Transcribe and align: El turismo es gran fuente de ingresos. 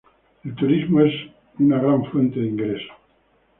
El 0.43 0.55
turismo 0.55 1.01
es 1.01 1.13
gran 1.59 2.03
fuente 2.05 2.39
de 2.39 2.47
ingresos. 2.47 2.89